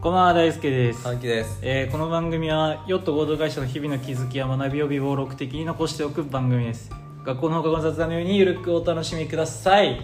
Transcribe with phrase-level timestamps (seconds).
[0.00, 1.58] こんばんは大輔です、歓喜です。
[1.60, 6.88] えーこの番組はヨット合同会社の日々の気づきや学びを微暴録的に残しておく番組です。
[7.24, 10.00] 学校の放課後の雑談のようにゆるくお楽しみください。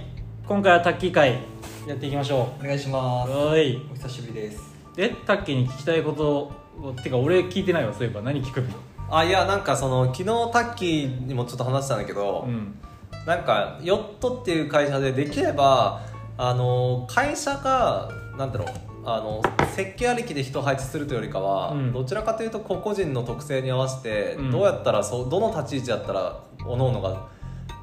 [0.48, 1.38] 今回はタッキー会。
[1.86, 3.30] やっていきましょお願いします。
[3.30, 3.80] うおい。
[3.88, 4.74] お久しぶりです。
[4.96, 6.52] でタッキーに聞きたいこと
[6.82, 7.94] をてか俺聞いてないわ。
[7.94, 8.20] そういえば。
[8.20, 8.66] 何聞くの？
[9.12, 12.74] あいやなんかその昨日タッキーにもちょっと話したんだけど、うん。
[13.28, 16.02] なんかヨットっていう会社でできれば
[16.36, 18.68] あの会社がなんだろう
[19.06, 19.42] あの
[19.74, 21.92] 設計ありきで人を配置するというよりかは、うん。
[21.92, 24.50] どちらかというと個々人の特性に合わせて、うん。
[24.50, 27.28] どうやったらそうどの立ち位置だったら各々が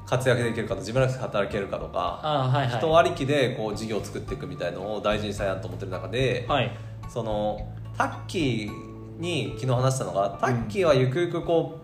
[0.06, 2.78] 活躍できるかと自分らしく働けるかとか、あーはいはい。
[2.78, 6.70] 人ありきでこう事業を作っていくみたいのを大事にしたいなと思ってる中で、はい。
[7.08, 11.82] そのタッキーに昨日話したのがタッキーはゆくゆくこう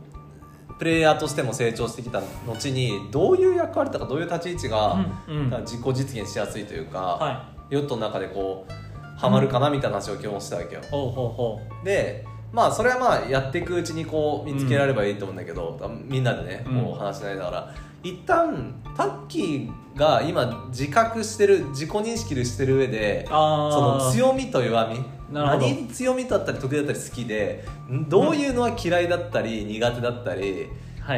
[0.79, 5.05] プレイヤーとしても成長してきた後にどういう役割とかどういう立ち位置が、
[5.61, 8.73] 自己実現しやすいというか、はヨットの中でこう
[9.19, 16.83] ハマるかなみたいな話を今日もしたわけよ、ほうほうほでまあそれはまあやっていくうちにこう見つけられればいいと思うんだけど、みんなでねうん。
[16.85, 30.69] こう話しながら、一旦タッキーが今自覚してる自己認識でしてる上でそあの強みと弱み何強みだったり得意だったり好きでんどういうのは嫌いだったり苦手だったり、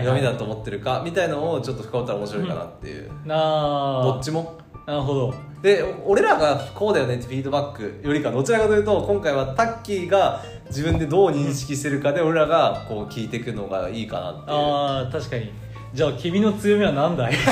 [0.02, 4.58] 弱みだと思ってるかみたいのをちょっと深掘ったら面白いかなっていう、どっちも？
[4.86, 14.46] なるほどで俺らがこうだよねってフィードバックよりかどちらかというと今回はタッキーが自分でどう認識してるかで俺らがこう聞いていくのがいいかなっていう。
[14.48, 15.52] あ確かに。
[15.92, 17.34] じゃあ君の強みは何だい？
[17.34, 17.44] 改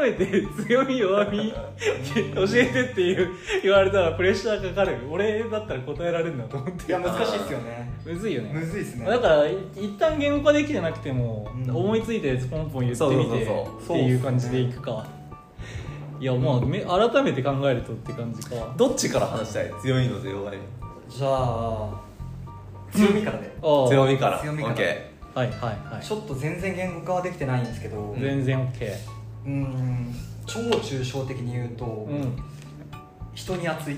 [0.00, 1.52] めて強み弱み？
[1.52, 1.58] 教
[2.54, 3.28] えてっていう
[3.62, 6.86] 言われたらプレッシャーかかる俺だったら答えられるんだと思って。
[6.86, 7.92] いや難しいっすよね。
[8.06, 8.50] むずいよね。
[8.54, 9.04] むずいっすね。
[9.04, 11.76] だからい一旦言語化できてなくても、うん。
[11.76, 13.46] 思いついたやつポンポン言ってみてっ
[13.86, 15.06] ていう感じでいくか。
[16.18, 18.72] いやまあめ改めて考えるとって感じか。
[18.78, 19.70] どっちから話したい？
[19.82, 20.62] 強いのと弱いの。
[21.10, 21.90] じゃあ
[22.94, 24.38] 強みからで、強みから。
[24.38, 24.76] 強みから。
[24.76, 26.04] OK はいはいはい。
[26.04, 28.14] ちょっと全然言語化はできてないんですけど。
[28.18, 28.92] 全然 OK
[29.46, 29.50] うー。
[29.50, 30.14] ん。
[30.46, 32.36] 超抽象的に言うと、うん。
[33.34, 33.96] 人に熱い。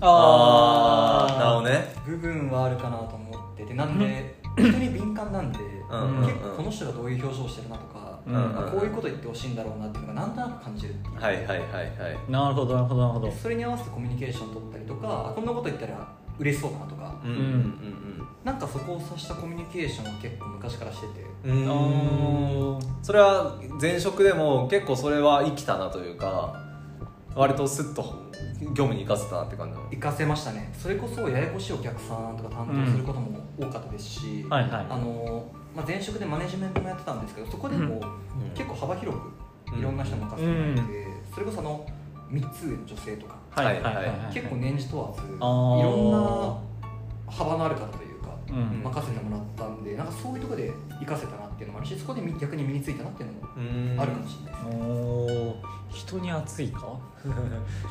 [0.00, 1.94] ああなるほどね。
[2.06, 3.74] 部分はあるかなと思ってて。
[3.74, 5.58] なんで人に敏感なんで、
[5.90, 6.18] うん。
[6.18, 6.26] うん。
[6.26, 8.36] 結構この人がどういう表情してるなとか、うん。
[8.36, 12.30] あこういうこと言ってほしいんだろうなっていうのがなんとなく感じるっていう、はいはいはいはい。
[12.30, 13.26] なるほどなるほどなるほど。
[13.26, 16.08] でそれに合わせてコミュニケーション取ったりとかあこんなこと言ったら
[16.38, 17.36] 嬉しそうだなとか、うんうん
[18.44, 21.30] なんかそこを指したコミュニケーションを結構昔からしてて。
[23.02, 26.54] それは前職でも結構それは生きたなというか
[27.34, 28.02] 割とスッと
[28.60, 29.88] 業務に生かせたなって感じなの？
[29.88, 30.70] 活かせましたね。
[30.76, 34.62] それこそややこしいお客さんとか担当することも多かったですし、あ
[35.02, 38.00] のまあ、前職でマネジメントもやってたんですけどそこでも
[38.54, 39.32] 結構幅広く
[39.78, 41.86] いろんな人に任せてもらって、それこそあの
[42.30, 43.36] 3つ上の女性とか
[44.32, 46.58] 結構年次問わずいろんな
[47.32, 48.09] 幅のある方という
[48.50, 54.00] 任せてもらったんでなんかそういうところで活かせたなっていうのもあるしそこで逆に身についたなっていうのもうん。
[54.00, 54.62] あるかもしれない
[55.92, 56.98] です、人に熱いか？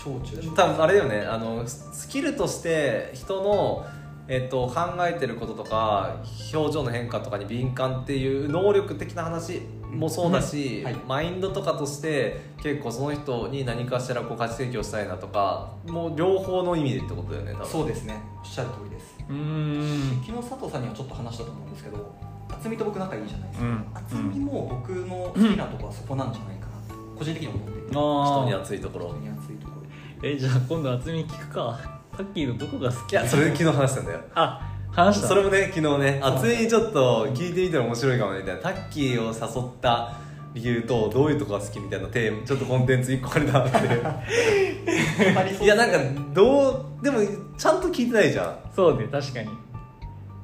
[0.04, 1.22] 超抽象多分あれだよね。
[1.22, 3.86] あのススキルとして人の、
[4.28, 4.76] えっと、考
[5.08, 6.18] えてることとか
[6.54, 9.62] 表情の変化とかに敏感っていう能力的な話
[9.92, 10.86] もそうだし、うん。
[10.86, 10.96] はい。
[11.08, 17.68] マインドとかとして結構その人に何かしらこう価値提供したいなとかもう両方の意味でってことだよね多分。
[17.68, 18.22] そうですね。
[18.40, 22.16] おっしゃる通りです昨日佐藤さんにはちょっと話したと思うんですけど
[22.50, 23.68] 渥美と僕仲いいじゃないですか。
[23.68, 23.86] うん。
[23.94, 27.80] 渥美も僕の好きなとこはそこなんじゃないかなと個人的には思ってて。
[27.92, 29.08] 人にあ熱いところ。
[29.10, 29.82] 人に熱いところ。
[30.30, 31.80] ーえじゃあ今度厚み聞くか。
[32.18, 33.12] タッキーのどこが好き？
[33.14, 34.20] いやそれ昨日話したんだよ。
[34.34, 38.62] あ話したそれもね昨日ねそう熱いちょっと聞いてみたら面白いかもねみたいな。
[38.62, 40.18] タッキーを誘った
[40.56, 43.78] 理由とどういうとこが好きみたいなテーマちょっとコンテンツ1個あるなって。
[45.64, 45.98] いやなんか
[46.34, 47.20] どうでも
[47.58, 49.50] ちゃんと聞いてないじゃんそうね確かに。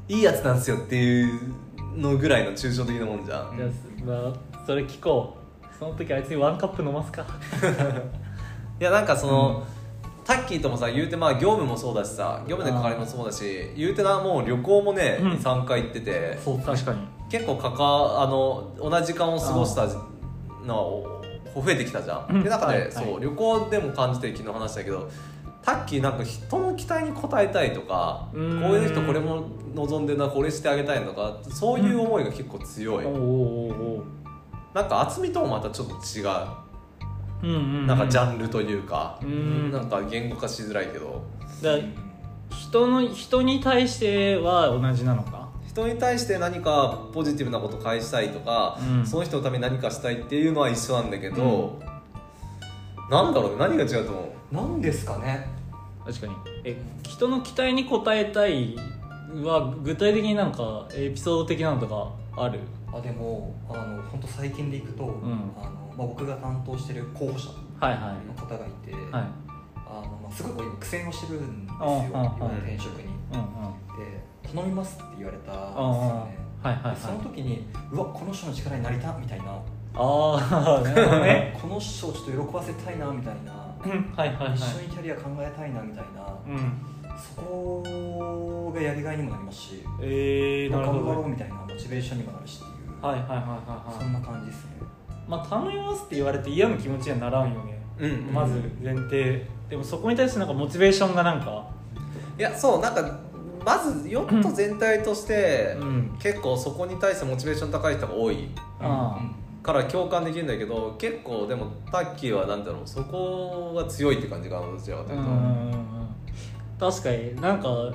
[0.10, 1.54] いいやつなんですよっていう
[1.96, 3.56] のぐらいの抽象的なもんじゃん。
[3.56, 3.70] じゃあ、
[4.06, 5.78] まあ、それ聞こう。
[5.80, 7.26] その時あいつにワンカップ飲ますか？
[8.80, 9.64] いやなんかその、
[10.26, 15.32] タッキーともさ言うてまあ業務もそうだしさ業務で関わりもそうだし言うてなもう旅行もね、うん。
[15.34, 16.38] 3回行ってて。
[16.44, 17.00] そう確かに。
[17.30, 19.88] 結構かかあの同じ時間を過ごした
[20.66, 21.04] の
[21.56, 22.44] 増えてきたじゃん、うん。
[22.44, 22.92] で中で、はい。
[22.92, 25.10] そう旅行でも感じて昨日話したけど
[25.66, 28.48] タッキーなんか人の期待に応えたいとかこうう
[28.80, 33.18] んいう人これも望んでなこれしてあげたいのかそういう思いが結構強い、おおお
[33.98, 34.04] お
[34.74, 36.28] なんか厚みともまたちょっと違う。
[37.44, 39.72] うんうん、うん、なんかジャンルというか、うん。
[39.72, 41.22] なんか言語化しづらいけど。
[41.62, 41.78] だ
[42.50, 45.50] 人の人に対しては同じなのか？
[45.68, 49.06] 人に対して何かポジティブなこと返したいとか、うん。
[49.06, 51.80] その人のために何かしたいっていうのは一緒なんだけど、
[53.10, 54.56] なんだろう何が違うと思う？
[54.56, 55.55] なんですかね？
[56.06, 56.34] 確かに。
[56.64, 58.76] え人の期待に応えたい
[59.44, 62.60] は具体的になんかエピソード的なのとかある？
[62.94, 65.52] あでもあの本当最近でいくと、ん。
[65.58, 69.46] あのまあ、僕が担当してる候補者の方がいて、いはい。
[69.88, 73.14] あのまあ、すごい今苦戦をしてるんですよ、今転職に。
[73.34, 73.76] うんうん。
[73.98, 76.38] で頼みますって言われたんですよね。
[76.62, 76.96] はいはいはい。
[76.96, 79.60] でその時にうわこの人の力になりたみたいな。
[79.98, 81.56] ああ なるほどね。
[81.62, 84.56] この人をちょっと喜ばせたいなみたいな、はいはいはい。
[84.56, 86.96] 一緒にキャリア考えたいなみたいな、うん。
[87.18, 94.72] そこがやりがいにもなりますし、えー、なるほど頑張ろうはいみたいなモチベーションにもなるしっていう、はいはいはいはいそんな感じですね。
[95.28, 99.46] まあ頼みますって言われて嫌な気持ちにはならんよね、うんまず前提。
[99.70, 101.68] でもそこに対してなんかモチベーションがなんか。
[102.38, 103.20] いやそうなんか
[103.66, 106.18] まずヨット全体として、うん。
[106.20, 108.50] 結構そこに対してモチベーション高い人が多い。
[108.80, 109.20] あ
[109.66, 115.86] から共感できるんだけど結構でもタッキーはなんだろうそこが強いって感じかなどちらかというと、うんうんうんうん
[116.78, 117.94] 確かになんか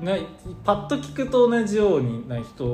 [0.00, 0.16] な
[0.64, 2.64] パッと聞くと同じようにな人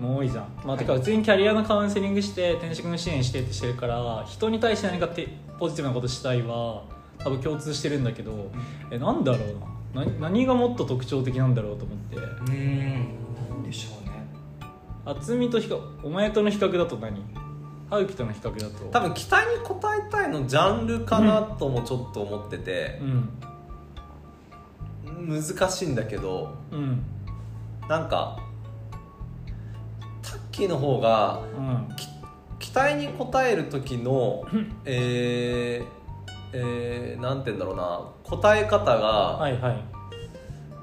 [0.00, 5.28] も多いじゃん、まあ、てか普通にキャリアのカウンセリングして転職の支援してってしてるから人に対して何かて
[5.58, 6.84] ポジティブなことしたいは
[7.18, 8.50] 多分共通してるんだけど
[8.90, 9.72] えなんだろうな。
[9.94, 12.16] な何がもっと特徴的なんだろうと思って。
[12.16, 12.94] うん。
[13.50, 14.26] なんでしょうね。
[15.04, 17.22] 渥美と比較お前との比較だと何？
[17.92, 22.98] 葉月との比較だと多分期待に応えたいのジャンルかなともちょっと思ってて。
[23.02, 23.28] う、ん。
[25.28, 27.04] 難しいんだけどうん。
[27.88, 28.38] なんか
[30.22, 31.88] タッキーの方がうん。
[32.58, 34.44] 期待に応える時の
[34.86, 35.86] えー、
[36.54, 38.00] えー、なんて言うんだろうな。
[38.24, 39.06] 答え方が
[39.36, 39.84] はいはい。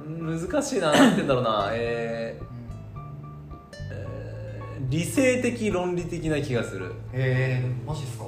[0.08, 1.70] 難しいななんて言うんだろうな。
[1.74, 2.49] えーえー
[4.90, 6.88] 理性的論理的な気がする。
[7.14, 8.26] へえマジっすか？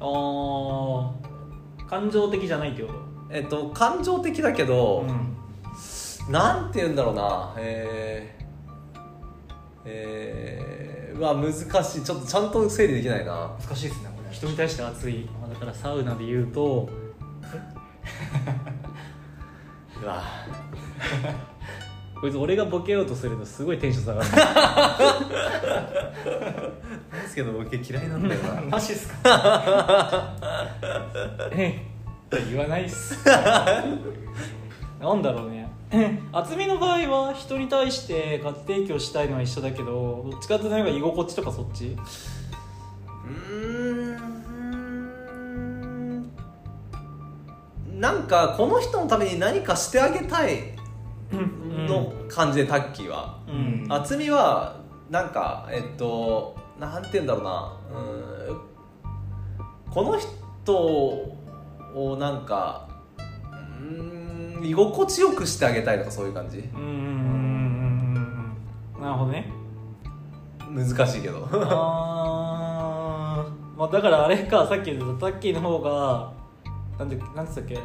[0.00, 2.94] あー感情的じゃないってこと？
[3.30, 6.32] えっと感情的だけど、うん。
[6.32, 7.54] なんて言うんだろうな。
[7.56, 9.00] えー、
[9.84, 12.02] えー、うわ難しい。
[12.02, 13.56] ちょっとちゃんと整理できないな。
[13.60, 14.34] 難しいですねこれ。
[14.34, 16.88] 人に対して熱い、まあ、だからサウナで言うと
[20.02, 20.22] うわ
[22.22, 24.30] こいつ俺がボケようとするとすごいテンション下がる。
[27.10, 28.60] 大輔のボケ嫌いなんだよな。
[28.60, 30.36] マジっすか？
[31.50, 31.84] え
[32.48, 33.18] 言わないっす。
[33.26, 35.68] なんだろうね。
[36.30, 41.86] 渥美の場合は人に対して価値提供したいのは一緒だけどどっちかというと居心地とかそっち？
[41.88, 44.16] うー
[47.98, 48.00] ん。
[48.00, 50.78] なんかこの人のために何かしてあげたい
[51.88, 53.38] の感じでタッキーは。
[53.48, 53.86] うん。
[53.88, 54.76] 渥美は
[55.10, 57.78] なんかえっとなんて言うんだろうな。
[57.90, 61.36] うこの人を
[62.18, 62.88] なんか
[63.80, 66.58] うーん居心地よくしてあげたいとかそういう感じ。
[66.58, 68.14] うん。
[69.00, 69.50] なるほどね。
[70.70, 71.46] 難しいけど。
[71.52, 73.78] あー。
[73.78, 76.32] まあだからあれかさっき言ったタッキーの方が
[76.98, 77.78] なんでなんつったっけ？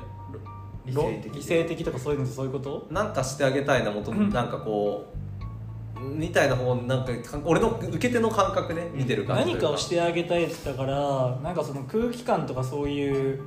[0.87, 2.87] 理性的理性的とかそういうのってそういうこと？
[2.89, 13.41] なんかしてあげたいなもとなんかこうみたいな方なんかか俺の受け手の感覚ね見てる感じ何かをしてあげたいって言ったからなんかその空気感とかそういう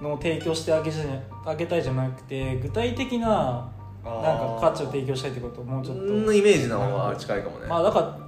[0.00, 1.04] のを提供してあげじゃ
[1.44, 3.70] あげたいじゃなくて具体的な
[4.04, 5.62] なんか価値を提供したいってこと？
[5.62, 6.02] もうちょっと。
[6.04, 8.18] うんイメージの方が近いかもね、まあだから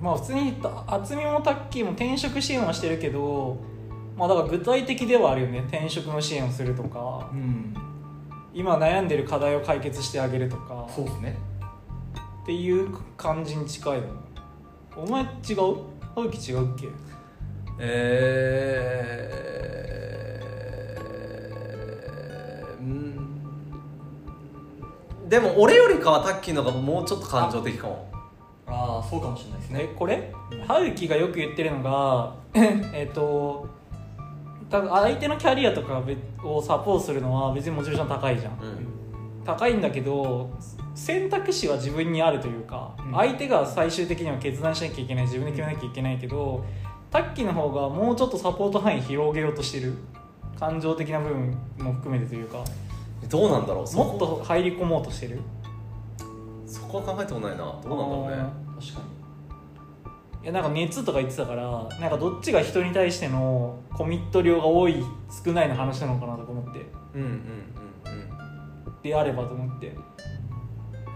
[0.00, 0.54] まあ普通に
[0.86, 3.58] 厚みもタッキーも転職支援はしてるけど
[4.20, 5.64] まあだから具体的ではあるよね。
[5.68, 7.28] 転職の支援をするとか。
[7.32, 7.74] うん
[8.52, 10.84] 今悩んでる課題を解決してあげるとか。
[10.94, 11.36] そうですね。
[12.42, 14.08] っていう感じに近いの
[14.96, 15.28] お前違う？
[16.14, 16.88] 葉月違うっけ？
[17.78, 23.16] えーうん。
[25.28, 28.10] でも俺よりかはタッキーの方がもうちょっと感情的かも。
[28.66, 30.32] ああそうかもしれないですえねこれ？
[30.66, 32.34] 葉月がよく言ってるのが
[32.94, 33.66] えっと
[34.70, 36.02] 多分相手のキャリアとか
[36.44, 39.44] をサポートするのは別にモチベーション高いじゃん、うん。
[39.44, 40.50] 高いんだけど
[40.94, 43.12] 選択肢は自分にあるというか、うん。
[43.12, 46.64] 相手が最終的には決断しなきゃいけない自分で決めなきゃいけないけど
[47.10, 49.94] タッキーの方がもうちょっとサポート範囲広げようとしてる
[50.58, 52.62] 感情的な部分も含めてというか
[53.28, 53.96] どうなんだろう？
[53.96, 55.40] もっと入り込もうとしてる？
[56.66, 57.64] そこは考えたことないな。
[57.64, 58.36] どうなんだろうね。
[58.80, 59.00] 確か
[60.42, 65.04] いやなんか熱とか言ってたからなんかどっちが人に対してのコミット量が多い
[65.44, 66.86] 少ないの話なのかなとか思って。
[67.14, 67.40] うんうんうん
[69.02, 69.96] であればと思って。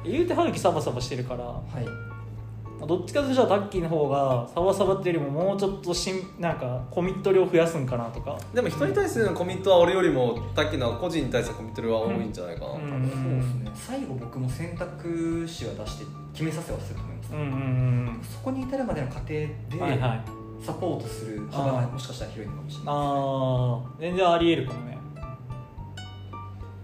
[0.05, 2.87] 言うて葉月サバサバしてるからにはい。
[2.87, 8.39] どっちかというとじゃあタッキーの方がサバサバっていうよりももうちょっとしんなんかコミット量増やすんかなとか。
[8.53, 12.77] でも人に対するコミットは俺よりもさっきの個人に対するコミット量は多いんじゃないかな、う。
[12.79, 13.71] んそうですね。
[13.75, 16.99] 最後僕も選択肢は出して決めさせはする。
[16.99, 18.21] と思います、うんうん。
[18.23, 20.21] そこに至るまでの過程でうんはいはい
[20.65, 24.99] サポートする幅がもしかしたら広いのかもしれないああ全然ありえるかもね。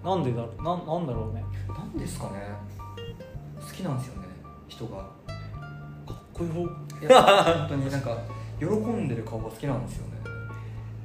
[0.04, 1.45] なんでだろうななんだろうね。
[1.69, 2.52] なんですかね。
[3.61, 4.28] 好きなんですよね
[4.69, 4.97] 人が。
[4.99, 5.04] か
[6.12, 6.50] っこよ。
[7.00, 8.19] いや本当になんか
[8.59, 10.21] 喜んでる顔が好きなんですよね。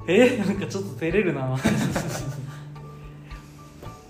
[0.08, 1.56] えなんかちょっと照れるな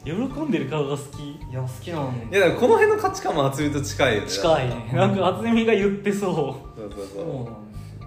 [0.06, 1.32] 喜んでる顔が好き。
[1.32, 4.28] いや好きなんいやでもこの辺の価値観も厚みと近いよね。
[4.28, 4.92] 近いね。
[4.94, 6.34] なんか渥美が言ってそう。
[6.78, 7.08] そうそうそう。
[7.08, 8.06] そうなんですよ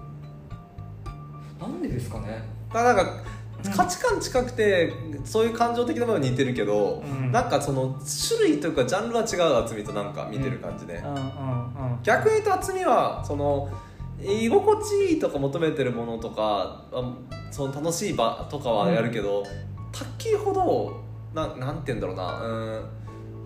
[1.60, 2.42] なんでですかね。
[2.72, 3.22] だからなんか
[3.76, 7.30] 価値観近くてそういう感情的な部分似てるけど、うん。
[7.30, 11.22] なんかその種類というかジャンルは違う厚みとなんか見てる感じで、うんうんうん。
[12.02, 13.68] 逆に言うと厚みはその
[14.22, 17.14] 居心地いいとか求めてるものとかあ
[17.50, 19.44] その楽しい場とかはやるけど、
[19.92, 22.40] 卓球ほどななんて言うんだろうな。
[22.40, 23.00] うーん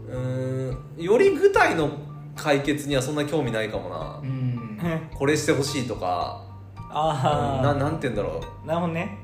[0.07, 1.91] うーんより具体の
[2.37, 4.79] 解決にはそんな興味ないかもな、うん。
[5.15, 6.43] これしてほしいとか、
[6.91, 8.67] ああななんて言うんだろう。
[8.67, 9.19] なるほどね。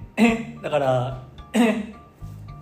[0.62, 1.22] だから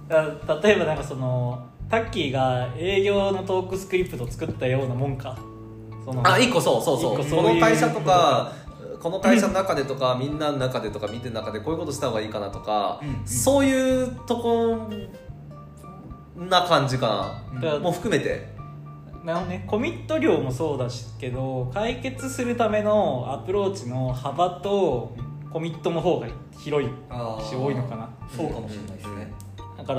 [0.08, 5.38] だ例えばなんかそのタッキーが営業のトークスクリプトを作ったようなもんか。
[6.04, 7.22] そのあ一個そうそうそう。
[7.24, 8.52] そうこの会社とか
[9.00, 13.26] この会社の中でとかみんなの中でとか見てる中でこういうことした方がいいかなとか、うん。
[13.26, 14.90] そういうとこ
[16.38, 17.60] な感じかうん。
[17.60, 18.56] な、もう含めて。
[19.24, 19.64] なるほどね。
[19.66, 25.16] コミット量もそうだしけど解決するためのアプローチの幅と
[25.52, 26.28] コミットの方が
[26.58, 28.08] 広いし多いのかな。
[28.34, 29.32] そうかもしれないですね、
[29.76, 29.94] だか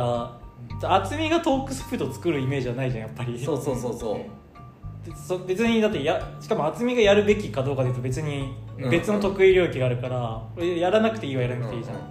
[0.81, 3.37] ら厚みがトークスプート作るイメージはないじゃんやっぱり。
[3.37, 5.05] そうそうそうそう。
[5.05, 8.89] でそ別にだってやしかも厚みがやるべきかどうかでいうと別にうん。
[8.89, 12.01] 別の得意領域があるから、これやらなくていいはやらなくていいじゃん、だ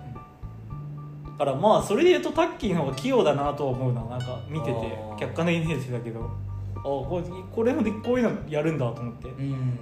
[1.39, 4.99] からまあそれで言うとタッキーの方が器用だなとは思うななんか見てて。
[5.19, 6.31] 客観的に見ててだけど。
[6.79, 9.79] あこれこれもでこういうのやるんだと思って、うん。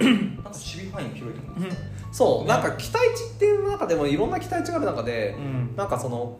[0.36, 1.80] なんか守備範囲が広いと思うんですよ。
[2.12, 2.48] そう、ね。
[2.48, 5.76] なんか期待値っていう中でもいろんな期待値がある中で、うん。
[5.76, 6.38] なんかその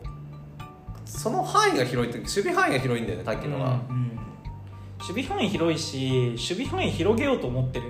[1.05, 4.19] その範囲が広いって守備範囲が広いんだよねさっきのが、うん。
[4.99, 7.85] 守備範囲広いし守備範囲広げようと思ってる。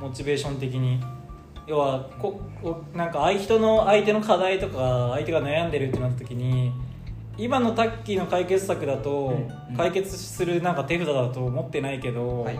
[0.00, 1.00] モチベーション的に
[1.66, 6.72] 要はここなんか相人の相手の課題とか相手が悩んでるってなった時に
[7.38, 12.58] 今のタッキーの解決策だとうん解決するなんか手札だと思ってないけど、はい。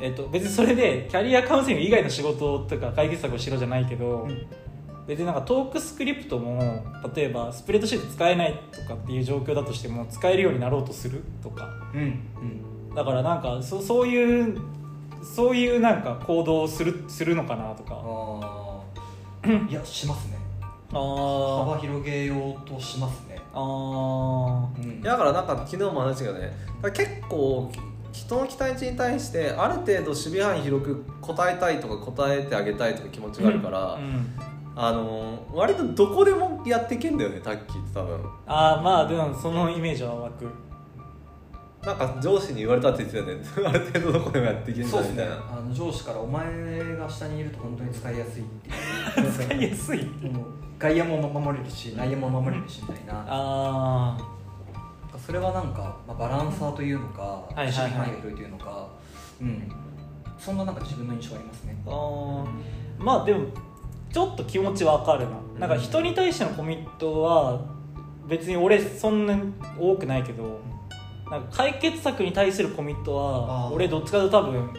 [0.00, 4.46] えっと、別にそれでキャリアカウンセリング以外の仕事とか解決策をしろじゃないけど、うん。
[5.06, 6.84] 別になんかトークスクリプトも
[7.16, 11.68] 例えばスプレッドシート使えないとかっていう状況だとしても使えるようになろうとするとか。
[11.92, 12.94] うん。
[12.94, 14.56] だからなんかそそういう
[15.22, 17.94] そういうなんか行動をするするのかなとか。
[17.94, 18.80] あ
[19.42, 20.38] あいやしますね。
[20.92, 21.64] あー。
[21.64, 23.38] 幅広げようとしますね。
[23.52, 24.82] あー。
[24.82, 25.02] うん。
[25.02, 26.52] だからなんか昨日も話したけどね。
[26.94, 27.70] 結構
[28.12, 34.26] 人の期待値に対してある程度守備範囲広く答えたいとか答えてあげたいとか気持ちがあるから、うん、
[34.74, 38.20] あのー割とどこでもやっていけんだよねタッキーって多分。
[38.46, 40.48] あーまあでもそのイメージは湧く
[41.84, 43.44] なんか上司に言われたって言ってたよね。
[43.68, 49.32] ある程度どこでもやっていけんそうですねだみたいなあの上司からお前が下にいると本当に使いやすいっていう。
[49.32, 50.44] 使いやすいもう
[50.78, 53.24] 外野も守れるし内野も守れるしみたいな。
[53.26, 54.18] あ
[55.26, 58.88] それはなんか、まあ、バランサーというのか、守備範囲が広いというのか、
[59.40, 59.70] うん、
[60.38, 61.76] そんななんか自分の印象ありますね。
[61.84, 63.04] ーあー。
[63.04, 63.46] まあでも
[64.12, 65.36] ちょっと気持ちわかるな。
[65.58, 67.60] なんか人に対してのコミットは
[68.28, 70.60] 別に俺そんなに多くないけど
[71.30, 74.70] なんか解決策に対するコミットは俺どっちかというと多分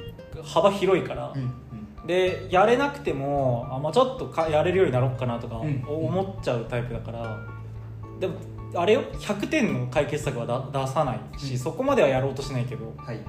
[0.44, 1.34] 幅広いから、
[2.06, 7.40] でやれなくてもあ、まあ、ちょっとかやれるようになろうかなとかうん思っちゃうタイプだから、
[8.20, 8.36] でも
[8.76, 11.60] あれよ100点の解決策はだ出さないし、うん。
[11.60, 12.94] そこまではやろうとしないけど。
[12.98, 13.20] はい。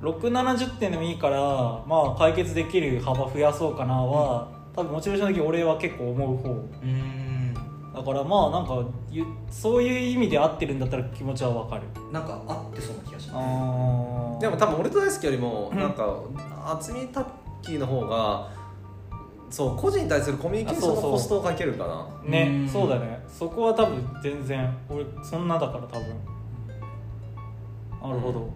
[0.00, 1.38] 670点でもいいから、
[1.86, 6.48] まあ、解決できる幅増やそうかなは、多分モチベーション的に俺は結構思う方。
[6.50, 7.41] うん
[7.94, 11.82] だからまあなんかゆそういう意味で合ってるんだったら気持ちはわかる。
[12.10, 13.40] なんか合ってそうな気がしあま
[14.34, 14.38] す。
[14.38, 14.40] ー。
[14.40, 15.78] でも多分俺と大輔よりもうん。
[15.78, 16.18] なんか
[16.64, 17.26] 渥美タッ
[17.60, 18.50] キーの方が
[19.50, 22.30] そう個人に対するコミュニケーションのコストをかけるかな。
[22.30, 22.68] ねうん。
[22.68, 23.22] そうだね。
[23.28, 26.32] そこは多分全然俺そんなだから多分。
[28.02, 28.50] なるほど、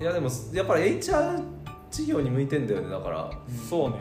[0.00, 1.42] いやでもやっぱり HR
[1.90, 3.30] 事業に向いてんだよねだから。
[3.68, 3.96] そうね。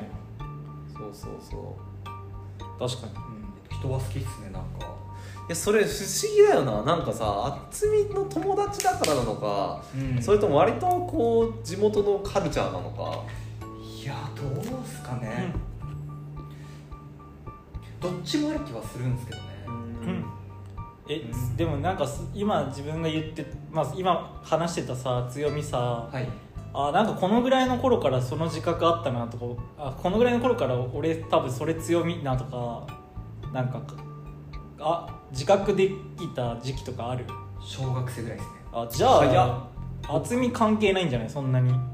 [0.94, 2.80] そうそうそう。
[2.80, 3.14] 確かに。
[3.14, 3.25] うん
[3.86, 4.96] 人は好きっすねなんか。
[5.48, 6.82] いやそれ不思議だよな。
[6.84, 10.22] なんかさ渥美の友達だからなのか、うん。
[10.22, 13.24] それとも割とこう地元のカルチャーなのか。
[13.80, 15.52] いいやどうすかね、
[18.00, 19.46] どっちもある気はするんですけどね。
[19.68, 19.70] う
[20.10, 20.26] ん。
[21.08, 21.58] え、うん。
[21.58, 26.10] でもなんかす今自分が言って、まあ、今話してたさ強みさ。
[26.12, 26.28] はい。
[26.78, 29.46] あなんかこのぐらいの頃からその自覚あったなとか
[29.78, 33.05] あこのぐらいの頃から俺多分それ強みなとか
[33.56, 33.82] なんか
[34.82, 37.26] あ自覚できた時期とかある？
[37.62, 38.56] 小学生ぐらいですね。
[38.74, 39.70] あじゃ早あ
[40.10, 41.30] 厚み関係ないんじゃない？
[41.30, 41.70] そんなに。
[41.70, 41.88] 確か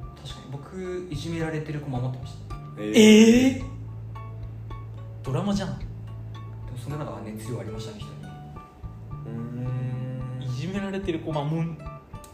[0.48, 0.52] に。
[0.52, 2.56] 僕いじめられてる子守ってました。
[2.80, 3.64] えええ
[5.22, 5.78] ドラマじゃん。
[5.78, 5.92] でも
[6.84, 8.16] その中は熱量ありましたね人に。
[10.40, 10.44] うん。
[10.44, 11.78] いじめられてる子守ん、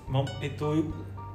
[0.07, 0.93] ま、えどういう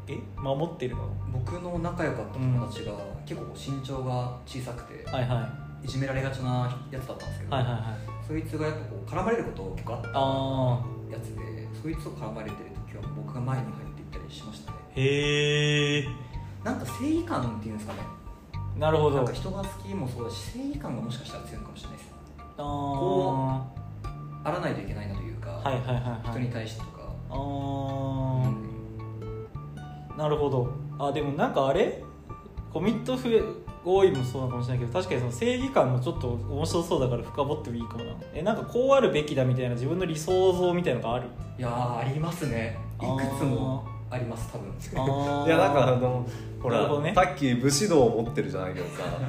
[0.08, 0.18] え？
[0.40, 1.06] 守ってるの？
[1.30, 2.92] 僕の仲良かった友達が
[3.26, 5.04] 結構身長が小さくて。
[5.10, 7.82] はいはいいじめられがちなやつだったんですけど、はいはいはい。
[8.26, 14.78] そいつがやっぱこう絡まれること結構あったあやつでそいつと絡まれてる時は僕が前に入っていったりしましたね。
[14.96, 16.04] ーへえ
[16.64, 18.00] なんか正義感っていうんですかね。
[18.78, 19.16] なるほど。
[19.16, 22.12] なんか人が好きもそうだし正義感がもしかしたら強いのかもしれないです。
[22.56, 22.64] あー。
[22.64, 23.66] こ
[24.44, 26.28] あらないといけないなというか、はいはいはいはい。
[26.30, 30.16] 人に対してとか、あうーん。
[30.16, 30.72] なるほど。
[30.98, 32.02] あでもなんかあれ？
[32.72, 33.28] コミットフ
[33.84, 38.12] 合意もそうなのかもしれないけど確かにその正義感もちょっと面白そうだから深掘ってもいいかもな。
[38.34, 41.26] えなんかこうあるべきだみたいな自分の理想像みたいなのがある？
[41.58, 42.78] いやーありますね。
[43.00, 45.46] いくつもあります多分。
[45.46, 46.26] いやなんかあの
[46.62, 47.12] ほらなるほどね。
[47.14, 48.86] さっき武士道を持ってるじゃないけど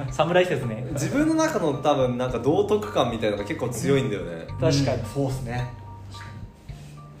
[0.08, 0.86] さ侍説ね。
[0.92, 4.46] 自分の中の多分なんか道徳感みたいなのが結構強いんだよね。
[4.60, 5.00] 確かに。
[5.00, 5.06] うん。
[5.06, 5.68] そうですね。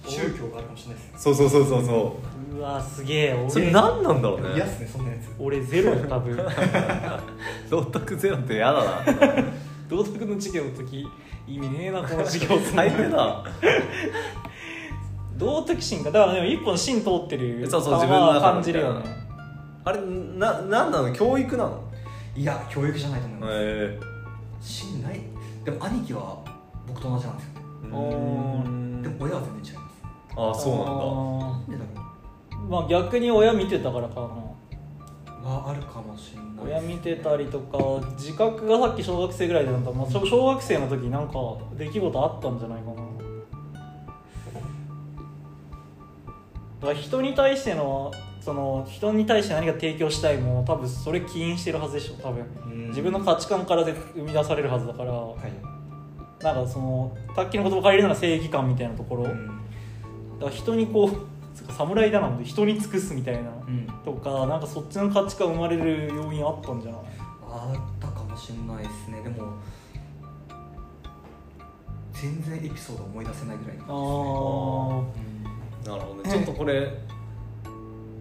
[0.06, 1.22] 宗教があるかもしれないです。
[1.24, 3.50] そうそうそうそうそうわすげえ俺。
[3.50, 4.48] それ何なんだろうね。
[4.56, 5.30] 嫌っすねそんなやつ。
[5.38, 6.36] 俺ゼロよ多分。
[7.70, 9.04] 道徳ゼロって嫌だな。
[9.88, 11.06] 道徳の授業の時
[11.46, 12.58] 意味ねえなこの授業。
[12.74, 13.44] 最低だ。
[15.36, 17.68] 道徳心がだからでも一本芯通ってる。
[17.68, 19.04] そうそう感自分の中のは感じるよね。
[19.84, 21.12] あれななんなの？
[21.12, 21.84] 教育なの？
[22.36, 24.00] いや教育じゃないと思います、え。
[24.60, 25.20] しんない。
[25.64, 26.38] でも兄貴は
[26.86, 27.60] 僕と同じなんですよね。
[29.02, 29.94] でも親は全然違います。
[30.36, 30.92] ああそうなんだ。
[30.94, 32.03] なんでだろ
[32.68, 34.26] まあ逆に親見てたからかな。
[34.26, 36.80] うはあるかもしれない。
[36.80, 37.78] 親見てたりとか
[38.16, 41.34] 自覚がさっき小学生ぐらいでなんか、まあ、小小学生の時なんか
[41.76, 42.94] 出来事あったんじゃないかな。
[46.80, 52.44] だから人に対してのその人に対して何か提供したいもの多分それ起因してるはずでしょ多分。
[52.66, 52.88] うん。
[52.88, 55.12] 自分の価値観からで生み出されるはずだから。
[55.12, 55.74] はい。
[56.42, 59.36] なんかそのさっきの言葉借りるなら正義感みたいなところ、だか
[60.40, 63.50] ら人にこう侍だなので人に尽くすみたいな。
[63.50, 63.86] うん。
[64.04, 67.00] とかなんかそっちの価値観生まれる要因あったんじゃない？
[67.46, 69.20] あったかもしれないですね。
[69.22, 69.52] でも
[72.12, 76.30] 全然エピソード思い出せないぐらいあのーなるほどね。
[76.30, 76.88] ちょっとこれ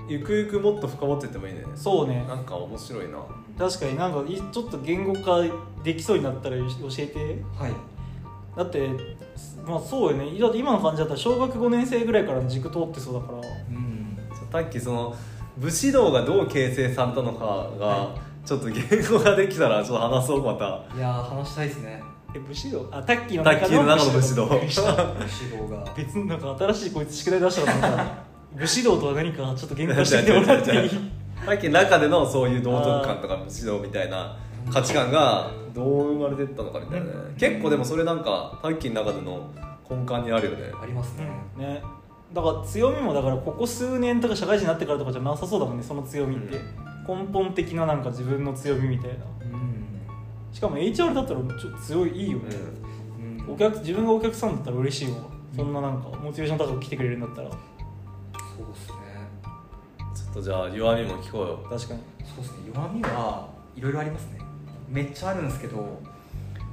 [0.07, 1.63] ゆくゆくもっと深掘ってってもいいね。
[1.75, 2.25] そうね。
[2.27, 3.19] なんか面白いな。
[3.57, 5.41] 確かになんかいちょっと言語化
[5.83, 6.65] できそうになったら教
[6.99, 7.19] えて。
[7.57, 7.71] はい
[8.55, 8.89] だって
[9.65, 10.39] まあそうよね。
[10.39, 13.37] だって今の感じだったら小学5年生ぐらいから軸通ってそうだから。
[13.37, 14.17] うん。
[14.51, 15.15] さっきその
[15.57, 18.13] 武士道がどう形成されたのかが
[18.45, 20.83] ちょっと言語ができたらちょっと話そうまた。
[20.95, 22.03] いやー話したいですね。
[22.35, 22.87] え武士道？
[22.91, 24.43] あタッキーのタッキーの中の武士道。
[24.51, 24.77] 指導
[25.71, 25.85] が。
[25.95, 28.13] 別になんか新しいこいつ宿題出したからなんか
[28.55, 30.89] 武士道とは何かちょっと言語化してもらっていい？
[31.45, 34.35] さっきの中でのそういう道徳感とか武士道みたいな
[34.71, 37.13] 価値観がどう生まれてったのかみたいなね。
[37.37, 39.51] 結構でもそれなんかタッキーの中での
[39.89, 40.71] 根幹にあるよね。
[40.81, 41.25] ありますね、
[41.57, 41.83] ね。
[42.33, 46.59] だから強みもだからここ数年とか社会人になってからとかじゃなさそうだもんねその強みって、
[47.07, 49.25] 根本的ななんか自分の強みみたいな。
[49.41, 49.85] うん。
[50.51, 52.55] しかも HR だったらちょっと強いいいよね、
[53.47, 53.53] うん。
[53.53, 55.17] お客自分がお客さんだったら嬉しいわ
[55.55, 57.49] そんななんかモチベーション高く来てくれるんだったら。
[57.49, 57.55] そ
[58.63, 58.93] うですね。
[60.15, 61.59] ちょっとじゃあ弱みも聞こうよ。
[61.69, 61.99] 確かに。
[62.23, 62.71] そうですね。
[62.73, 64.39] 弱みはいろいろありますね
[64.89, 66.01] めっちゃあるんですけど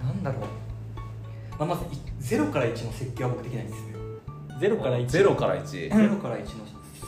[0.03, 0.41] なんだろう、
[1.59, 1.89] まあ、まずい
[2.21, 3.99] 0から1の設計は僕できないんですよ。
[4.59, 6.47] 0から1 0から1 0から1の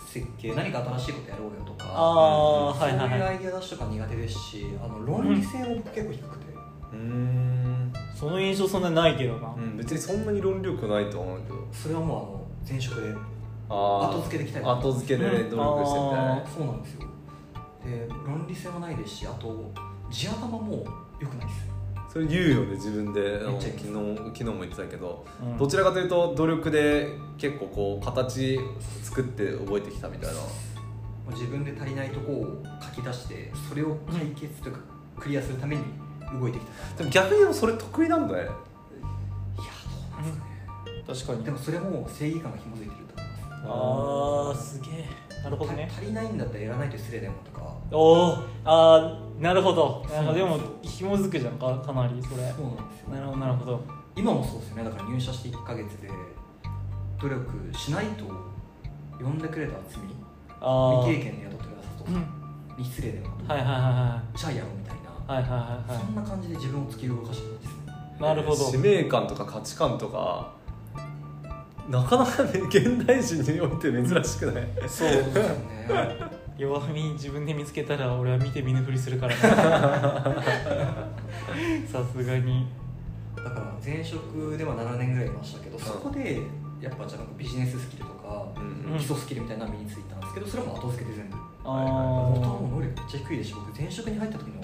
[0.09, 0.55] 設計。
[0.55, 1.85] 何か新しいことやろうよとか。
[1.87, 6.45] ああはいはいそういうはいアイデア出しとか苦手ですしあの論理性も僕結構低くて、
[6.93, 7.93] うーん。
[8.15, 11.67] その印象そんなにないけどな、うん別にそんなに論力ないと思うけど。
[11.73, 13.15] それはもうあの前職で
[13.69, 16.45] 後付けできたり後付けで努力してみたいなね。
[16.55, 17.09] そうなんですよ。
[17.85, 19.73] で論理性もないですしあと
[20.13, 20.87] 地頭も
[21.19, 21.73] 良くないです。
[22.13, 23.41] それ言うよね自分で。
[23.41, 25.59] 昨言日昨日も言ってたけど、うん。
[25.59, 28.61] どちらかというと努力で結構こう形
[29.03, 30.41] 作って覚えてきたみたいな。
[31.31, 34.81] 自分で足りないとこを書き出してそれを解決というか
[35.19, 35.83] クリアするために
[36.39, 38.43] 動いてきたでも逆にでもそれ得意なんだね。
[38.43, 38.59] いやど
[40.19, 41.03] うなんですかね。
[41.07, 41.45] 確かに。
[41.45, 43.67] でもそれも正義感が紐づいてると思います。
[43.67, 45.09] ああすげえ。
[45.45, 45.89] なるほどね。
[45.91, 47.75] 足りないんだったらやらないと失礼だよとか。
[47.93, 50.07] おおあーなるほど。
[50.09, 52.53] なんかでも紐づくじゃんかかなりそれ。
[52.57, 53.11] そうなんですよ。
[53.11, 53.81] なるほどなるほど。
[54.15, 54.85] 今もそうですよね。
[54.85, 56.09] だから入社して1か月で
[57.21, 57.43] 努力
[57.77, 58.25] しないと
[59.21, 60.15] 呼んでくれた厚み
[60.61, 62.79] ああ未経験で雇ってくださったとうん。
[62.79, 65.99] に失礼でもはいはいはじゃあやろうみたいな、いはいはいはいはい。
[65.99, 67.75] はそんな感じで自分を突き動かしてるんですね。
[68.19, 68.57] いなるほど。
[68.57, 70.53] 使命感とか価値観とか
[71.89, 74.69] なかなかね現代人において珍しくない。
[74.87, 79.41] そうですよね弱み自分で見つけたら俺は見て見ぬふりするからな
[81.91, 82.69] さすがに。
[83.37, 86.41] だから前職では7年ぐらいいましたけどそこで
[86.81, 88.53] やっぱじゃあなんかビジネススキルとか
[88.97, 91.37] 基礎スキルみたいなのが身についたんですけどそれも後付けで全部。
[91.65, 91.85] あはい。
[91.85, 93.51] はい元はーもう能力めっちゃ低いです。
[93.51, 94.63] し僕前職に入った時の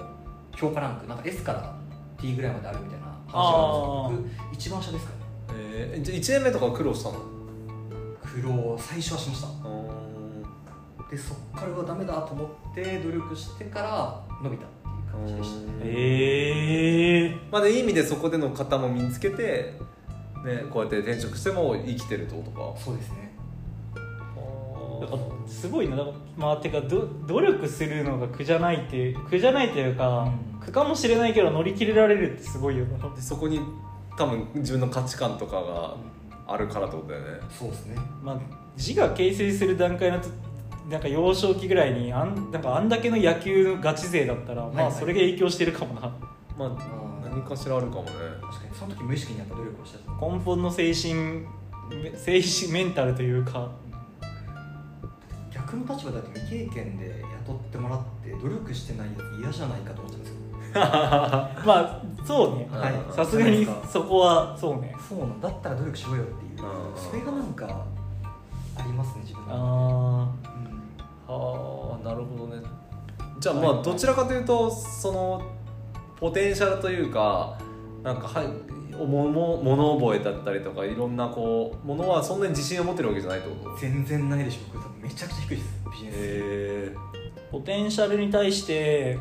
[0.54, 1.74] 評価ランクなんか S から
[2.20, 5.12] T ぐらいまであるみたいな話があるんですけど僕一番下ですか
[5.48, 5.58] らね。
[5.58, 7.18] えー、じゃあ1年目とか苦労したの？
[8.22, 9.48] 苦労最初はしました。
[9.48, 9.50] う
[11.10, 15.78] でそっからはダメだと思って努力してから伸びたっていう感じでしたね。
[15.84, 19.74] ええまあねいい意味でそこでの型も身につけて、
[20.44, 22.78] ね、こうやって転職しても生きてるってことか。
[22.78, 23.28] そうですね。
[25.46, 25.96] すごいな。
[26.36, 30.60] まあてかど努力するのが苦じゃないっていう苦じゃないというか、うん。
[30.60, 33.14] 苦かもしれないけど乗り切れられるってすごいよな。
[33.14, 33.60] でそこに
[34.18, 35.96] 多分自分の価値観とかが
[36.46, 37.28] あるからってことだよね。
[37.50, 37.96] そうですね。
[38.22, 38.40] まあ
[38.76, 40.28] 自我形成する段階のと
[40.88, 44.94] なんか幼少期ぐらいにあんなんかあんだけの野球のガチ勢だったら、まあはい。
[44.94, 46.00] それが影響してるかもな。
[46.56, 48.10] まあ何かしらあるかもね。
[48.40, 53.70] 確かにその時無意識にやっぱ努力をしてた根本の精神め精神メンタルというか。
[55.52, 60.38] 逆の立場だって未経験で雇ってもらって努力してないやつ嫌じゃないかと思っちゃうんですよ
[60.74, 62.68] まあそうね。
[62.70, 63.14] はい。
[63.14, 64.94] さすがにそこはそうね。
[65.06, 66.66] そうなんだったら努力しろよっていう。
[66.66, 67.84] うんそれがなんか
[68.78, 70.47] ありますね自分あのあうんは
[71.28, 72.62] あなるほどね。
[73.38, 75.42] じゃあまはいあどちらかというとその
[76.18, 77.58] ポテンシャルというか
[78.02, 78.46] なんかはい
[78.96, 83.76] もも物覚えだったりとかいろんなこうものはそんなに自信を持ってるわけじゃないってこと？
[83.76, 84.84] 全然ないでしょ僕。
[84.84, 85.82] 多分めちゃくちゃ低いです。
[85.92, 86.14] ビジネス。
[86.16, 86.92] へ
[87.52, 89.18] ポテンシャルに対して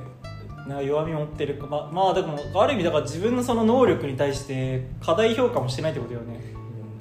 [0.68, 6.40] なんか弱み持ってるかままあでもある意味だから自分のその能力に対して過大評価もしてないってことよね。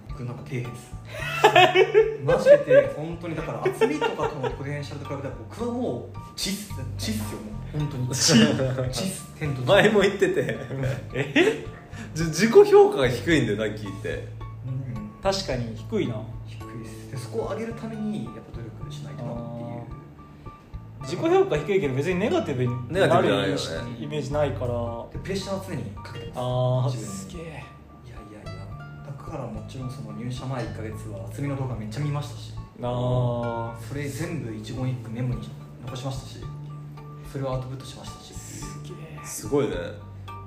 [0.08, 0.95] 僕なんか底辺です
[2.24, 8.08] マジで本当にだから厚みとかとのポテンシャルと比べたら僕はもうチスチっすよもう本当に。
[8.08, 10.58] チチス天と地前も言ってて
[11.14, 11.64] え
[12.14, 14.28] じ自己評価が低いんだよな聞いて
[14.66, 16.14] うん確かに低いな
[16.46, 19.96] 低いですでそこを上げるためにやっぱ努力しないとなっていう
[21.02, 23.62] 自己評価低いけど別にネガティブになブじゃないよね
[23.98, 27.64] るイメージないからでプレッシャーは常にかけてますああすげえ
[29.30, 32.52] からもちろんその入社前1か月は厚みの動画めっちゃ見ましたし。
[32.82, 35.48] あそれ全部一言一句メモに
[35.84, 36.44] 残しましたし。
[37.30, 38.32] それをアウトプットしましたし。
[38.32, 39.74] ーすげえすごいね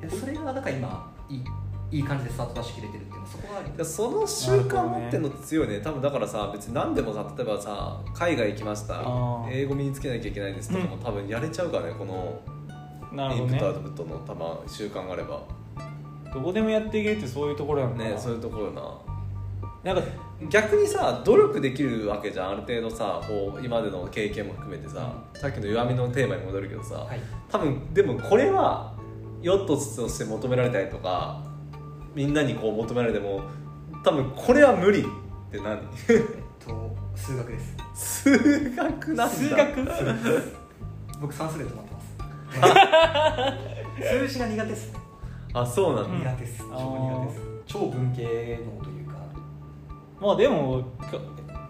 [0.01, 1.43] でそれがだから今いい
[1.91, 3.71] いい感じでスタート出し切れてるっていうのはそこがあり。
[3.71, 9.01] でその習慣持ってるの強いね多分だからさ別に何でもさ例えばさ海外行きました。
[9.49, 12.39] 英語身につけなきゃいけないですとかも、多分やれちゃうからねこの
[13.11, 15.41] インプットアウトプットの多分習慣があれば
[16.33, 18.09] どこでもやっていけるってそういうところなのかな。
[18.11, 19.93] ねそういうところよな。
[19.93, 20.07] なんか
[20.49, 27.19] 逆にさ努力できるわけじゃんある程度さこう今までの経験も含めてさ、さっきの弱みのテーマに戻るけどさ、はい。
[27.49, 28.93] 多分でもこれは
[29.41, 31.41] ヨットとして求められたりとか
[32.13, 33.41] みんなにこう求められても
[34.03, 35.03] 多分これは無理っ
[35.51, 35.79] て何？
[36.09, 37.75] えっと数学です。
[38.23, 39.29] 数学なんだ。
[39.29, 39.87] 数学
[41.21, 42.15] 僕算数で止まってます。
[44.27, 44.93] 数字が苦手です。
[44.93, 44.99] ね
[45.53, 46.19] あそうなんだ、うん。
[46.19, 46.59] 苦手です。
[46.59, 47.41] 超苦手です。
[47.65, 49.13] 超文系のというか。
[50.21, 51.17] まあでもか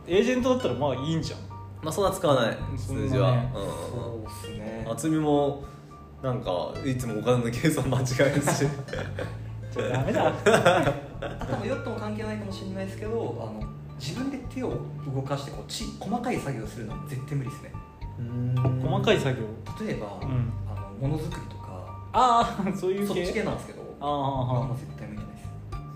[0.08, 1.40] エージェントだったらまあいいんじゃん。
[1.82, 2.58] まあそんな使わない。
[2.78, 3.08] そんなね。
[3.08, 3.40] 数字は、うん。
[3.54, 4.88] そうですね。
[4.90, 5.64] 厚みも
[6.22, 8.68] なんかいつもお金の計算間違えるし
[9.72, 10.34] じゃあダメだ。
[11.22, 14.74] あともヨットも関係ないかもしれないですけどあの自分で手を
[15.14, 17.74] 動かしてこうち細かい作業をするのは絶対無理ですね。
[18.82, 19.46] 細かい作業。
[19.86, 20.52] 例えば、うん。
[20.68, 21.59] あのものづくりとか
[22.12, 23.80] ああそういうそっ系ち系なんですけど。
[24.02, 25.50] あはあもう絶対無理です。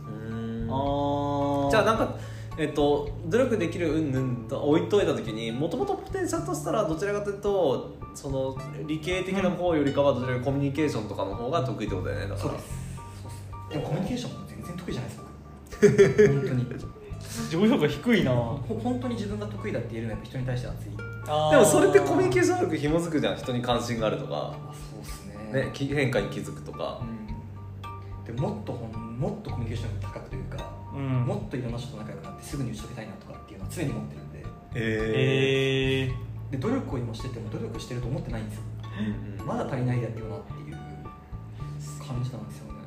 [0.07, 2.15] うんああじゃあなんか
[2.57, 12.39] えっと努力できるうんぬんと置いといた時にもともとポテンシャルとしたらどちらかというとその理系的な方よりかはどちらかコミュニケーションとかの方が得意ってことだよねだから。
[12.41, 12.65] そうです。
[13.23, 13.73] そうです。
[13.73, 15.33] でもコミュニケーションも全然得意じゃないです僕。
[16.33, 16.65] 本当に。
[17.33, 18.31] 自己評価低いな。
[18.31, 20.91] ほ本当に自分が得意だって言えるのは人に対して熱い。
[20.95, 23.37] でもそれってコミュニケーション力紐づくじゃん。
[23.37, 24.92] 人に関心があるとか、あそうです
[25.53, 27.01] ね変化に気づくとか。
[27.01, 31.25] うん、でもっとほんもっとコミュニケーション力高くというか、うん。
[31.25, 34.39] もっといろんな人と仲良くなってすぐに打ち解けたいなとかっていうのは常に持ってるんで。
[34.39, 34.43] へ
[34.75, 38.63] えー、で努力を今してても努力してると思ってないんですよ。
[38.99, 40.77] うんうんまだ足りないやってよなっていう
[41.99, 42.79] 感じなんですよね。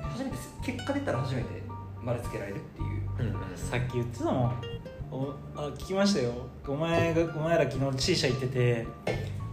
[0.00, 1.62] 初めて結果出たら初めて
[2.02, 3.02] 丸つけられるっていう。
[3.18, 3.56] うんうん。
[3.56, 4.54] さっき言ってたもん。
[5.10, 6.32] おあ聞きましたよ。
[6.66, 8.86] お前がお前ら昨日 C 社行ってて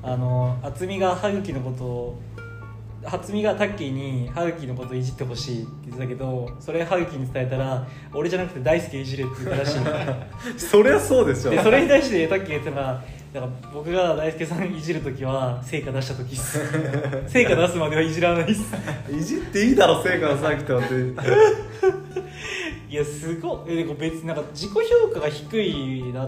[0.01, 2.19] あの渥美が歯茎のことを
[3.03, 9.79] 初美がタッキーに歯茎のことをいじってほしいって言ってたけどそれ歯茎に伝えたら俺じゃなくて大輔いじれって言ったらしい。
[10.59, 11.51] そりゃそうでしょ。
[11.51, 13.01] でそれに対してタッキーが言ってたのが
[13.33, 16.59] だから僕が大輔さんいじる時は成果出した時っす。
[17.27, 18.75] 成果出すまではいじらないっす。
[19.12, 20.88] いじっていいだろ成果のさっきとって。
[22.89, 26.27] いやすごい別になんか自己評価が低いな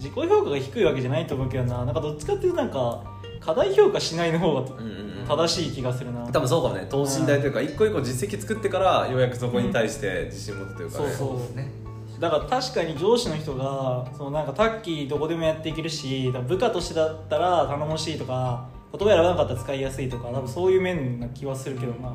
[0.00, 1.84] 自己評価が低いわけじゃないと思うけどな。
[1.84, 3.04] なんかどっちかっていうとなんか
[3.38, 5.10] 課題評価しないの方がうんうんうん。
[5.28, 6.86] 正しい気がするな、多分そうかもね。
[6.90, 11.28] 等身大というか一個一個実績作ってからようやくそこに対して自信持ってというかね、そう。
[11.28, 11.70] そうですね。
[12.18, 22.12] だから確かに上司の人がそのなんかタッキーどこでもやっていけるし部下としてだったら頼もしいとか言葉選ばなかったら使いやすいとか多分そういう面な気はするけどな。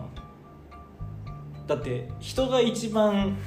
[1.67, 3.37] だって人が一番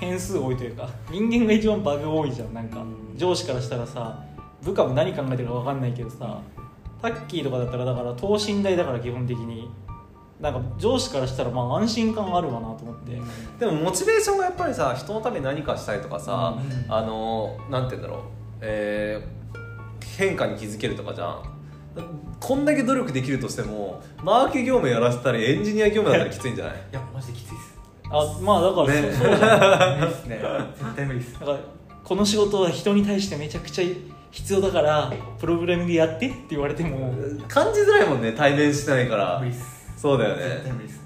[0.00, 2.80] 変数多いというか人間が一番バグ多いじゃんなんか。
[2.80, 3.16] うん。
[3.16, 4.24] 上司からしたらさ
[4.62, 6.40] 部下も何考えてるか分かんないけどさ
[7.02, 9.70] タッキーとかだったらだから等身大だから基本的に。
[10.40, 13.20] なんか上司からしたらまあ安心感あるわなと思って、
[13.58, 16.90] でもモチベーションがやっぱりさ人のために何かしたいとかさ、うん。
[16.90, 18.22] あのなんて言うんだろう、
[18.62, 19.40] えー
[20.16, 21.42] 変化に気づけるとかじゃん。
[22.40, 26.74] こんだけ努力できるとしてもマーケ業務やらせたりエンジニア業務だったらきついんじゃない？
[26.74, 27.69] いやマジできついです
[28.10, 29.12] あまあだからそ,、ね。
[29.12, 30.40] そうすね。
[30.74, 31.34] 絶対無理です。
[31.38, 31.58] だから
[32.02, 33.84] この仕事は人に対してめちゃくちゃ
[34.30, 37.14] 必要だからプログラミングやってって言われても。
[37.48, 39.38] 感じづらいもんね対面してないから。
[39.38, 39.92] 無理です。
[39.96, 40.42] そうだよね。
[40.42, 41.00] 絶対無理です。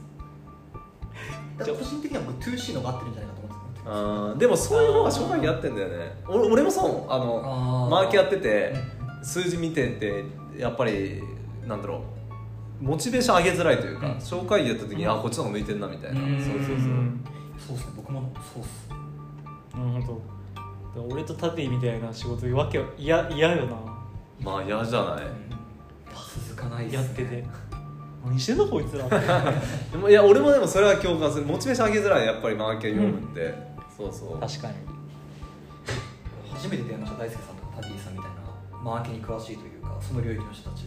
[1.58, 6.16] だから個人的には僕 2C のが合ってるんじゃないかと思ってあーでもそういう方が商売やってんだよね。
[6.26, 7.90] 俺俺もそうあのあー。
[7.90, 8.74] マーケやってて
[9.22, 10.24] 数字見てて
[10.58, 11.22] やっぱり
[11.66, 12.13] なんだろう
[12.84, 14.12] モチベーション上げづらいというか、うん。
[14.16, 16.38] 紹介やった時に、あこっちの方が向いてんなみたいな、うん。
[16.38, 17.24] そうそうそう、ん
[17.58, 18.88] そうですね僕もそうっす。
[19.76, 20.20] なるほ
[20.94, 21.06] ど。
[21.08, 23.76] 俺とタティみたいな仕事わけ嫌嫌よな。
[24.40, 25.24] まあ嫌じゃない。
[26.48, 27.44] 続かないですねやってて。
[28.24, 29.04] 何してんのこいつら
[30.08, 31.46] いや俺もでもそれは共感する。
[31.46, 33.54] モチベーション上げづらいやっぱりマーケ業務って、
[33.96, 34.40] そうそう。
[34.40, 34.74] 確かに。
[36.64, 38.36] 初めて出会いました大輔さんとかタディさんみたいな
[38.82, 40.84] マーケに詳しいというかその領域の人たち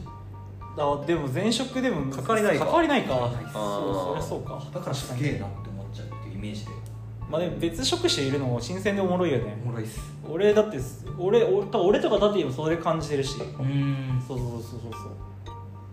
[0.83, 2.65] あでも前職でもかかりないか。
[2.65, 3.13] かかりないか。
[3.13, 3.33] はい。
[3.33, 4.63] そうそりゃそうか。
[4.73, 6.71] だからすげえなって思っちゃうっていうイメージで。
[7.29, 9.57] まあでも別職種いるのも新鮮でおもろいよね。
[9.63, 9.99] おもろいっす。
[10.29, 10.77] 俺だって
[11.17, 13.37] 俺俺とかタティもそれ感じてるし。
[13.41, 14.23] うん。
[14.25, 15.11] そうそうそうそうそう。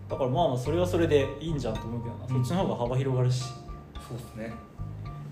[0.09, 2.45] だからまあまあそれはそれでいいんじゃんと思うけどな、うん。
[2.45, 3.43] そっちの方が幅広がるし。
[4.07, 4.53] そうですね。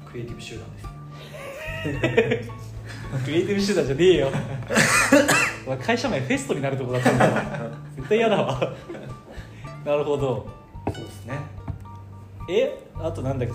[0.06, 2.50] クリエイティブ集団です。
[3.24, 4.32] クリエイティブ集団じゃねえよ。
[5.66, 7.44] お前会社名フェストになるとこだったんだわ。
[7.96, 8.74] 絶対嫌だわ
[9.86, 10.48] なるほど。
[10.94, 11.40] そうですね。
[12.50, 12.78] え？
[12.96, 13.54] あとなんだっけ？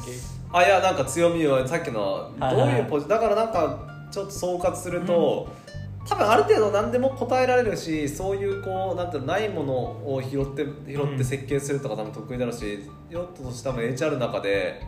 [0.53, 5.49] あいやなんか強みはさっきのどうはいうポジだからなんかちょっと総括すると、
[6.07, 14.83] 多分ある程度何でも答えられるしそういうこうなんていうのないものを拾って拾って設計するとか多分得意だろうし、ヨットとして多分 HR の中で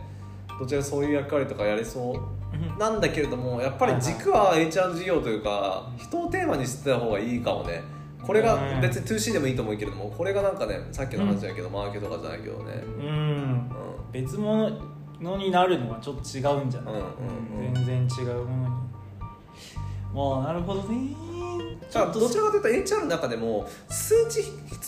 [0.59, 2.21] どちらかそういう役割とかやれそう。
[2.77, 7.81] なんだけれどもやっぱり軸は HR 事業というか人をテーマにしてた方がいいかもね
[8.25, 8.81] これがうん。
[8.81, 13.05] 別に 2C でもいいと思うけれどもこれがなんかねさっきの話だけど、マーケとかじゃないけどね、うん。
[13.05, 13.71] うん。
[14.11, 14.69] 別物
[15.19, 17.73] のになるのはちょっと違うんじゃない、うんうんうん。
[17.85, 18.91] 全然違うものに。
[20.13, 21.15] まあなるほどね。
[21.93, 24.43] だからどちらかというと HR の中でも数値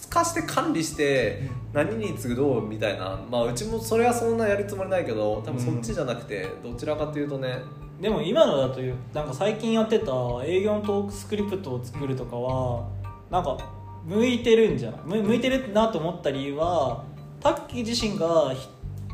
[0.09, 7.57] 化して管理して何に次ぐどうみたいな、まあ、うちもそれはそんなやるつもりないけど多分そっちじゃなくてどちらかというとね。
[7.99, 10.11] でも今のだというなんか最近やってた
[10.43, 12.87] 営業のトークスクリプトを作るとかは
[13.33, 13.57] なんか
[14.05, 15.01] 向いてるんじゃない？
[15.05, 17.03] 向向いてるなと思った理由は
[17.39, 18.53] タッキー自身が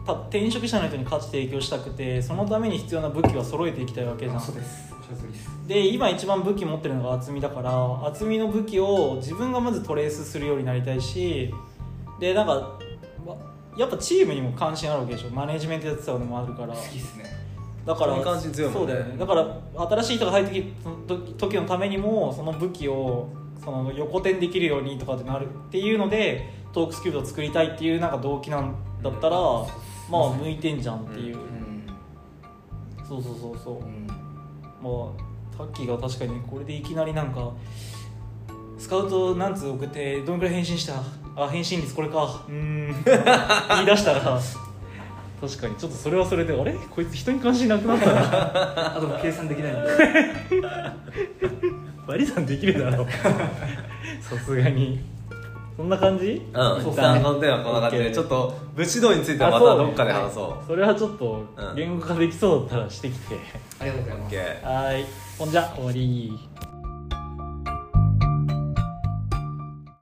[0.05, 4.41] 転職者の人に価値提供したくてそのために必要な武器は揃えていきたいわけじゃん。
[4.41, 4.89] そうです。
[5.67, 11.53] で今一番武器持ってるのが厚みだから厚みの武器を自分がまずトレースするようになりたいし
[12.19, 12.77] でなんか
[13.25, 13.35] ま
[13.77, 15.29] やっぱチームにも関心あるわけでしょ？
[15.29, 16.73] マネジメントやってたのもあるから。
[16.73, 17.23] 好きっすね。
[17.85, 18.93] だからそこに関心強いもんね。
[18.93, 19.17] そうだよね。
[19.17, 23.29] だから新しい人が入ってきた時時のためにもその武器を
[23.63, 29.37] その横転できるようにとかってなるっていうのでトークスキルトを作りたいっていうなんか動機なんだったら、
[30.09, 31.85] まあ向いてんじゃんっていう、うん。
[33.07, 34.13] そうそうそうそう、うんま
[35.17, 37.51] あタッキーが確かにこれでいきなりなんか
[38.77, 40.93] スカウト何通送ってどんくらい返信した？
[41.35, 42.45] あ返信率これか。
[42.47, 42.95] うーん。
[43.03, 44.39] 言い出したら。
[45.41, 46.73] 確かにちょっとそれはそれであれ？
[46.89, 48.95] こいつ人に関心なくなったな。
[48.95, 49.91] あと計算できないので
[52.09, 53.07] 割り算できるだろう
[54.19, 54.99] さすがに
[55.77, 63.35] そんな感じうん一旦の点はこんな感じでちょっと武士道についてはまたどっかで話そうそれはちょっとうん言語化できそうだったらしてきて、
[63.79, 65.05] ありがとうございますはい
[65.37, 66.33] ほんじゃ終わり